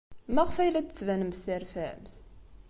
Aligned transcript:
Maɣef 0.33 0.55
ay 0.57 0.69
la 0.69 0.81
d-tettbanemt 0.81 1.41
terfamt? 1.45 2.13